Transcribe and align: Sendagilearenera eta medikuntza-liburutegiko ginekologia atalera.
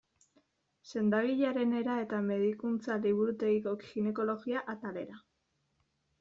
Sendagilearenera 0.91 1.97
eta 2.05 2.21
medikuntza-liburutegiko 2.31 3.75
ginekologia 3.85 4.65
atalera. 4.77 5.23